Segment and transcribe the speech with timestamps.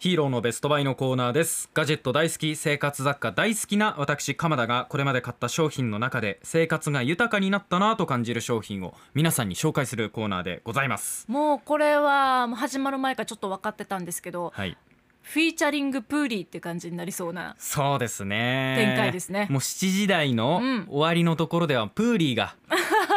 [0.00, 1.68] ヒーローのベストバイのコーナーです。
[1.74, 11.26] ガジェット大好き生活雑貨大好きな私鎌田がこれまで買った商品の中で生活が豊かになったなと感じる商品を皆さんに紹介するコーナーでございます。
[11.28, 14.74] もうこれは始まる前からちょっと分かってたんですけどはい。
[15.20, 18.76] フィーチャリングプーリーって感じになりそうなそうですね。
[18.78, 19.48] 展開ですね。
[19.50, 20.86] もう7時台のうん。
[20.88, 22.54] 終わりのところではプーリーが、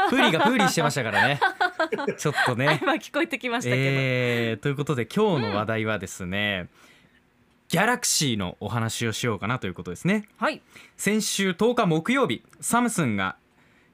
[0.09, 1.39] プーリーがプーリーしてましたからね
[2.17, 2.79] ちょっとね。
[2.81, 6.69] 今聞こえてきましたけど、えーということで今日の話題はですね、
[7.69, 10.27] ギャラクシーのお話をしようかなということですね。
[10.37, 10.61] はい。
[10.97, 13.35] 先週10日木曜日サムスンが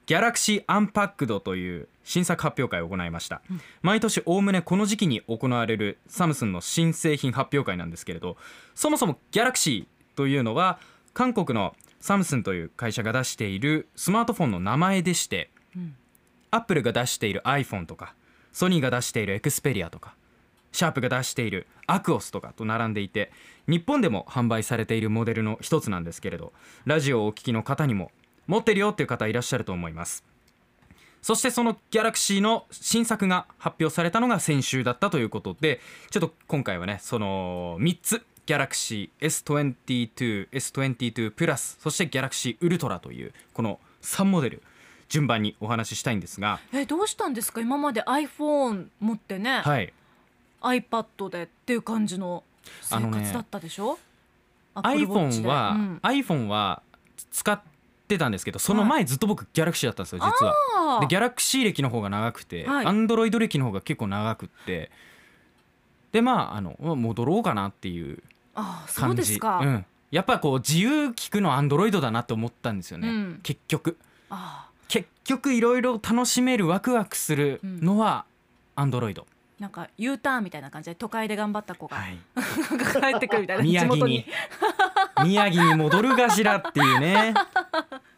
[0.06, 3.42] ギャラクシーアンパックドという新作発表会を行いました、
[3.80, 8.36] 毎年おおむねこの時期に行われるサムスンの新製品発表会なんですけれど
[8.74, 10.80] そもそもギャラクシーというのは
[11.14, 15.94] 韓国のサムスンという会社が出しているスマートフォンの名前でして、ん
[16.50, 18.14] アップルが出している iPhone とか
[18.52, 20.14] ソニーが出しているエクスペリアとか
[20.72, 23.32] シャープが出しているアクオスとかと並んでいて
[23.66, 26.52] 日本でも販売されているモデルの一つなんですけれど
[26.84, 28.10] ラジオをお聞きの方にも
[28.46, 30.24] 持ってるよっていう方いらっしゃると思います。
[31.22, 44.62] そしてそのギャラクシーの新作が発表されたのが先週だったということでちょっと今回はねその3つギャラクシー S22、S22 プラスそしてギャラクシーウルトラというこの3モデル
[45.10, 46.60] 順番にお話ししたいんですが。
[46.72, 47.60] えどうしたんですか？
[47.60, 49.92] 今まで iPhone 持ってね、はい。
[50.62, 52.44] iPad でっていう感じの
[52.82, 53.98] 生あのね活だったでしょ、
[54.74, 55.48] Watch iPhone で。
[55.48, 56.00] は、うん。
[56.02, 56.82] iPhone は
[57.30, 57.60] 使っ
[58.08, 61.00] てたんですけどその前ずっと僕ギャラクシーだったんですよ実は。
[61.00, 62.86] でギャラクシー歴の方が長くて、はい。
[62.86, 64.90] アンドロイド歴の方が結構長くって。
[66.12, 68.22] でまああの戻ろうかなっていう
[68.54, 73.40] あーそう感じですか、ん、やっぱこう自由聞くのアンドロイドだなって思ったんですよね、うん。
[73.42, 73.96] 結局。
[74.28, 78.24] あ結局いろいろ楽しめるワクワクするのは
[78.74, 82.18] アンドロイド、ーなんか U ターンみたいな感じで都会で頑張った子がはい、
[83.12, 83.62] 帰ってくるみたいな。
[83.62, 84.26] 宮城に。
[85.22, 87.34] 宮城に戻るがしらっていうね。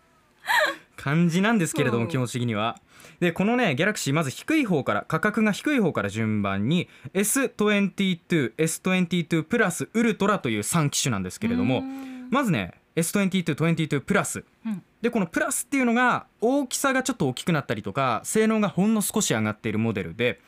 [0.96, 2.08] 感じなんですけれども、うん。
[2.08, 2.80] 気持ち的には。
[3.20, 12.30] でこのねギャラクシーまず低い方から価格が低い方から順番に S22、S22 プラスウルトラという3機種なんですけれどうもん。
[12.30, 14.44] まずね S22、22プラス。
[14.64, 20.40] うんでこのプラスっていうのが大きさがちょっと大きくなったりとか性能がほんの少し上がっているモデルで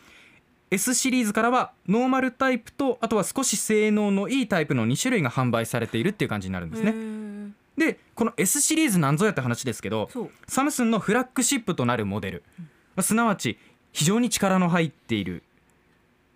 [0.70, 6.90] S シリーズからはノーマルタイプとあとは少し性能のいいタイプの2種類が販売されているっていう感じになるんですへね。
[6.92, 7.52] ー。
[7.76, 10.08] でこの S シリーズなんぞやって話ですけど
[10.46, 13.58] サムスンのフラッグシップとなるモデル、まあすなわち
[13.92, 15.42] 非常に力の入っている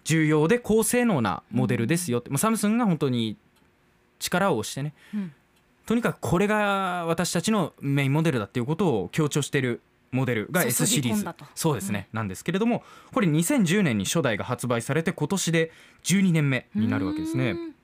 [0.03, 3.37] 重要で高性能なモデルですよって、まあサムスンが本当に
[4.19, 5.33] 力を押してねうん
[5.89, 11.27] とにかくこれが私たちのメインモデルだっていうことを強調しているモデルが S シリーズ。
[11.55, 12.85] そうですね、なんですけれども
[13.15, 15.73] これ2010年に初代が発売されて今年で
[16.05, 17.53] 12年目になるわけですね。
[17.53, 17.75] うん。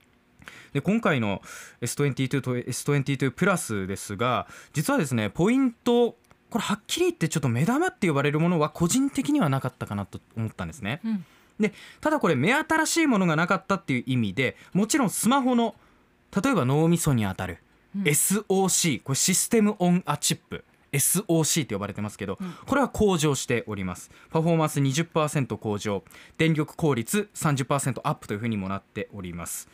[0.74, 1.40] で今回の
[1.80, 6.10] S22 と S22 プラスですが実はですねポイント
[6.50, 11.00] これはっきり言ってちょっと目玉って呼ばれるものは個人的にはなかったかなと思ったんですね。
[11.06, 11.24] うん。
[11.58, 11.72] で
[12.02, 15.74] ただこれ目新しいものがなかったっていう意味でもちろんスマホの
[16.38, 17.60] 例えば脳みそにあたる
[17.96, 18.02] うん。
[18.02, 22.54] SOC これシステムオンアチップ SOC って呼ばれてますけど、うん。
[22.66, 24.10] これは向上しております。
[24.30, 26.04] パフォーマンス20%向上。
[26.38, 29.68] 電力効率30%アップというふうにもなっております。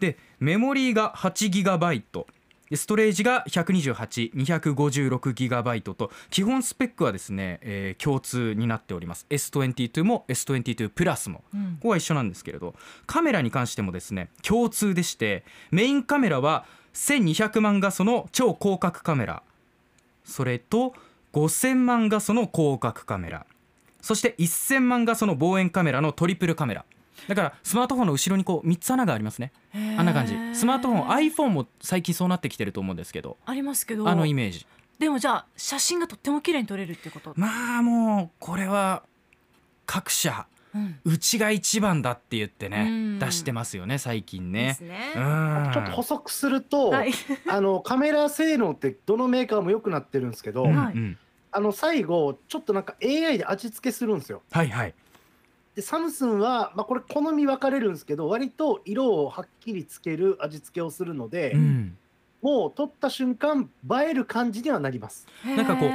[0.00, 2.24] でメモリーが 8GB
[2.68, 9.26] でストレージが 128256GB と基本スペックはですね、えー共通になっております。
[9.30, 11.44] S22 も S22 プラスも。
[11.54, 11.76] うん。
[11.76, 12.74] ここは一緒なんですけれど
[13.06, 19.42] カメラに関してもですね共通でしてメインカメラは1200万画素の超広角カメラ。
[20.24, 20.94] それと
[21.34, 23.46] 5000万画素の広角カメラ。
[24.00, 26.84] そして1000万画素の望遠カメラのトリプルカメラ。
[27.28, 29.52] だからスマートフォンの後ろにこう3つ穴がありますね。
[29.74, 30.34] あんな感じ。
[30.54, 33.36] スマートフォン iPhone も最近そうなってきてると思うんですけど。
[33.44, 34.08] ありますけど。
[34.08, 34.66] あのイメージ。
[34.98, 39.02] でもじゃあ写真がとっても綺麗に撮れるってこと、まあもうこれは
[39.84, 40.46] 各社
[40.76, 41.12] うん。
[41.12, 43.18] うちが一番だって言ってうねん。
[43.18, 45.12] 出してますよね最近でねすね。
[45.14, 45.70] うん。
[45.72, 47.12] ちょっと補足すると、はい。
[47.48, 50.76] あのカメラ性能ってどのメーカーも良くなってるんですけど、うん。
[50.76, 51.18] はいうん。
[51.52, 54.42] あの最後ちょっとなんか AI で味付けするんですよ。
[54.50, 54.94] はいはい。
[55.74, 61.98] でサムスンは、まあ、これ好み分かれるんですけど割と色をはっきりつける味付けをするので、うん。
[62.42, 65.26] もう撮った瞬間映える感じにはなります。
[65.44, 65.88] なんかこう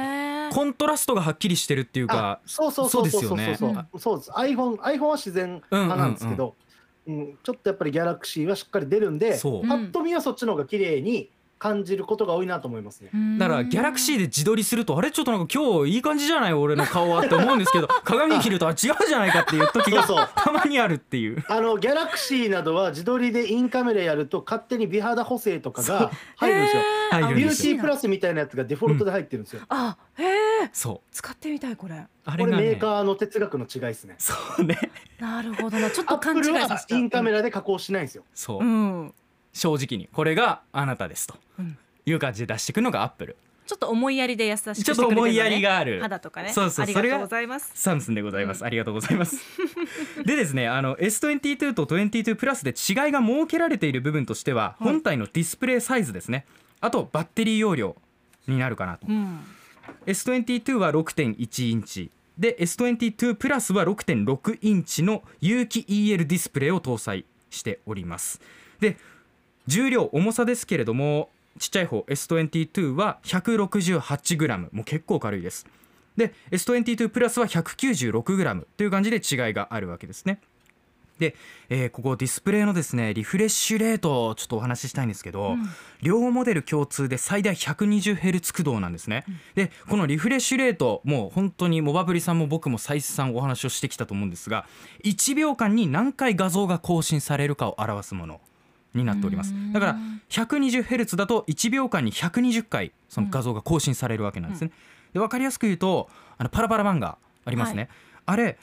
[0.52, 3.36] コントラストがはっきりしてるっていうかそうそうそうそうそう。
[3.38, 3.84] ですよね。
[3.92, 4.30] そうそうそうです。
[4.30, 6.54] iPhone, iPhone は自然派なんですけど、
[7.06, 9.68] うんちょっとやっぱりギャラクシーはしっかり出るんでそう。
[9.68, 11.30] パッと見はそっちの方が綺麗に
[11.62, 13.10] 感じることが多いなと思いますね。
[13.38, 18.76] だからギャラクシーーで自撮りするとあれちょっとなんか今日いい感じじゃない俺の顔はって思うんですけど 鏡見るとあ違う
[19.06, 20.28] じゃないかっていう時がそうそう。
[20.34, 21.44] たまにあるっていう。
[21.48, 26.82] あのギャラクシーなどは自撮りでインカメラやると勝手に美肌補正とかが入るんですよ。
[27.12, 29.62] 入るんですよビューティープラスみたいなやつがデフォルトで入ってるんですよ。
[29.68, 30.41] あへえ
[30.72, 31.08] そう。
[31.12, 32.06] 使ってみたいこれ。
[32.24, 34.16] あれこれメーカーの哲学の違いですね。
[34.18, 34.78] そうね。
[35.18, 35.90] なるほどな。
[35.90, 38.24] ちょっアッと勘違プルはいさせたインカメラで加工しないんですよ。
[38.34, 39.14] そう、うん。
[39.52, 40.08] 正直に。
[40.12, 41.34] これがあなたですと。
[41.58, 41.78] うん。
[42.04, 43.36] いう感じで出していくのがアップル。
[43.66, 45.14] ちょっと思いやりで優しくしてちょっくれてるのね。
[45.14, 46.00] と思いやりがある。
[46.02, 46.52] 肌とかね。
[46.52, 46.84] そうそう。
[46.84, 47.70] ありがとうそれがございます。
[47.74, 49.36] サムスンでございます、ありがとうございます。
[50.26, 54.84] でですねあの S22 と22プラスで違いが設けられている部分としては、はい。
[54.84, 56.44] 本体のディスプレイサイズですね。
[56.80, 57.96] あとバッテリー容量
[58.48, 59.06] になるかなと。
[59.08, 59.40] うん
[60.06, 62.10] S22 は6.1インチ。
[62.38, 68.40] で S22 プラスは6.6インチの有機 EL ディスプレイを搭載しております。
[68.80, 68.96] で
[69.66, 75.66] 重量重さですけれどもちっちゃい方 S22 は 168g もう結構軽いです。
[76.16, 80.40] で S22 プラスは 196g という感じで違いがあるわけですね。
[81.18, 81.36] で、
[81.68, 85.56] えーここディスプレイのですねリフレッシュレートをちょっとお話ししたいんですけど、
[86.00, 89.24] 両モデル共通で最大 120Hz 駆動なんですね、
[89.54, 94.66] でこのリフレッシュレートもう本当にモバブリさんも僕も再三お話をしてきたと思うんですが
[95.04, 98.40] 1秒間に何回画像が更新されるかを表すもの
[98.94, 99.54] になっております。
[99.72, 99.96] だから
[100.28, 104.70] 120Hz だと1秒間に120回その画像が更新されるわけなんですね、
[105.12, 107.88] で分かりやすく言うとあのパラパラ漫画ありますね、
[108.26, 108.58] あれ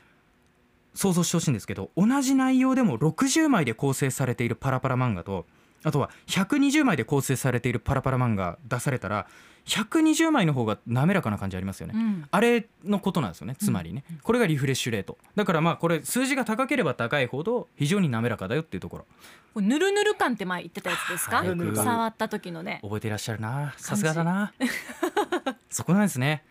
[0.99, 5.45] 想像してほしいんですけど同じ内容でも60枚で構成されているパラパラ漫画と
[5.85, 9.25] あとは120枚で構成されているパラパラ漫画出されたら
[9.69, 12.27] 120枚の方が滑らかな感じありますよね、うん。
[12.29, 15.17] あれのことなんですよねつまりね、これがリフレッシュレート。
[15.35, 19.05] だからまあこれ数字が高ければ高いほど非常に滑らかだよっていうところ。
[19.53, 21.43] これぬるぬる感って前言ってたやつですか？
[21.43, 22.79] 触った時のね。
[22.81, 23.73] 覚えていらっしゃるな。
[23.77, 24.53] さすがだな。
[25.69, 26.43] そこなんですね。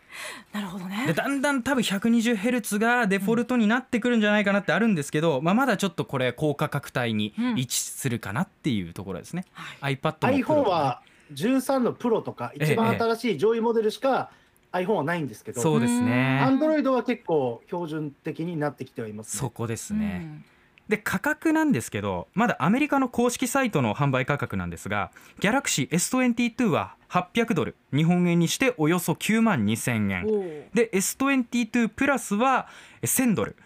[0.53, 7.59] なるほどでねだんだん多分 120Hz がデフォルトになってくるんじゃないかなってあるんですけど、まあ、まだちょっとこれ高価格帯にうん。
[7.59, 9.97] 位置するかなっていうところですね、はい。
[9.97, 14.31] iPad も iPhone ねは13のプロとか一番新しい上位モデルしか
[14.73, 16.41] iPhone はないんですけど、そうですね。
[16.45, 19.41] Android は結構標準的になってきてはいます、ね。
[19.41, 20.45] そこですうね、ん。
[20.89, 25.11] で価格なんですけどまだアメリカの公式サイトの販売価格なんですが
[25.41, 27.77] Galaxy S22 は800ドル。
[27.95, 30.27] 日本円にしておよそ9万2000円。
[30.75, 32.69] で S22 プラスは
[33.03, 33.57] 1000ドル。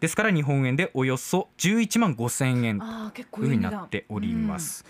[0.00, 4.84] ですから日本円でおよそ11万5000円あー結というふうに構いい値段なっております。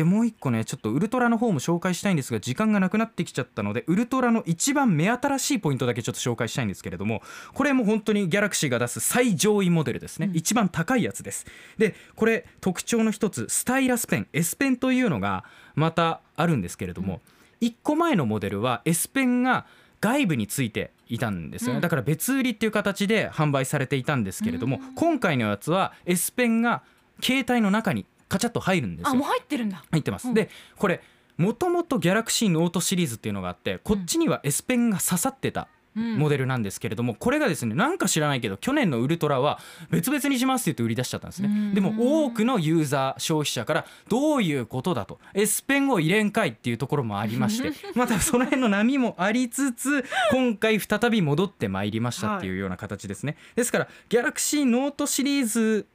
[0.00, 7.20] でもう一個ねちょっとウルトラの方も紹介したいんですが時間がなくなってきちゃったのでウルトラの一番目新しいポイントだけちょっと紹介したいんですけれども
[7.52, 10.36] これも本当にギャラクシーが出す最上位モデルですね、うん。
[10.36, 11.44] 一番高いやつです。
[11.76, 14.26] でこれ特徴の一つスタイラスペン。
[14.32, 15.44] S ペンというのが
[15.74, 17.20] またあるんですけれども、
[17.60, 19.66] 1個前のモデルは S ペンが
[20.00, 21.82] 外部についていたんですよね、うん。
[21.82, 24.94] だから別売りっていう形で販売されていたんですけれども、うん。
[24.94, 26.82] 今回のやつは S ペンが
[27.22, 29.10] 携帯の中にカチャッと入るんですよ。
[29.10, 29.84] あもう入ってるんだ。
[29.90, 30.34] 入ってます、うん。
[30.34, 30.48] で
[30.78, 31.02] これ
[31.36, 39.58] もともとギャラクシーノートシリーズっていうのがあってこっちには S ペンが刺さってたモデルなんですけれども、これがですねなんか知らないけど去年のウルトラは
[39.90, 41.48] 別々にしますって言って売り出しちゃったんですね。
[41.48, 41.74] うん。
[41.74, 55.86] でも多くのユーザー消費者からどういうことだと S ペンを入れんかいっていうところもありまして またその辺の波もありつつ今回再び戻ってまいりましたっていうような形ですね、ですからギャラクシーノートシリーズ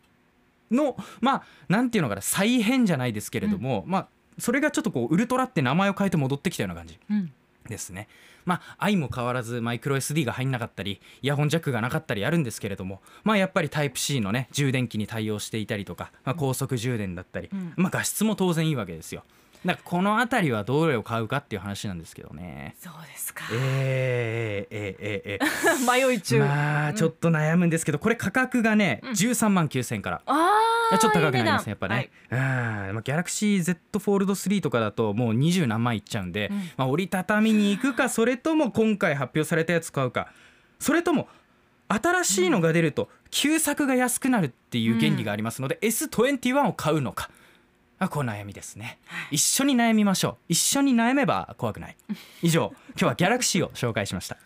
[0.76, 7.32] のまあなんていうのかな再編じゃないですけれども、まあそれがちょっとこうウルトラって名前を変えて戻ってきたような感じうん
[7.68, 8.08] ですね。
[8.46, 19.24] まあ愛も変わらずマイクロ SD が入んなかったりイヤホンジャックがなかったりあるんですけれどもまあやっぱりタイプ C のね充電器に対応していたりとか、まあ、高速充電だったり、うんまあ画質も当然いいわけですよ。
[19.66, 22.76] だからこの辺りはどれを買うかっていう話なんですけどね。
[22.80, 23.46] そうですか。
[23.52, 26.40] えー、えー、えー、えー、 迷い中。
[26.40, 29.10] まあちょっと悩むんですけどこれ価格がねうん。
[29.12, 30.22] 13万9000円から。
[30.26, 30.52] あ
[30.92, 32.10] あちょっと高くなりますねやっぱね、はい。
[33.04, 36.58] ギャラクシー Z フォールド3とかだともう20何万いっちゃうんで、うん。
[36.78, 40.28] まあ、折りたたみに行くかそれとも今回発表されたやつ買うか。
[40.80, 41.28] それとも
[41.88, 47.30] 新しいのが出ると旧作が安くなるっていう原理がありますので、S21 を買うのか
[48.00, 49.00] あこう悩みですね。
[49.32, 50.38] 一緒に悩みましょう。
[50.50, 51.98] 一緒に悩めば怖くない。
[52.42, 54.38] 以上今日はギャラクシーを紹介しました。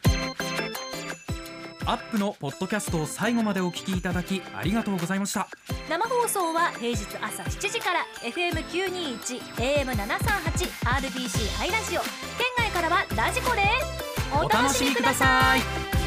[1.86, 5.48] アップのポッドキャストを最後までお聞きいただきありがとうございました。
[5.90, 12.02] 生放送は平日朝7時から FM921 AM738 RBC ハイラジオ。
[12.02, 12.10] 県
[12.58, 15.99] 外からはラジコですお楽しみください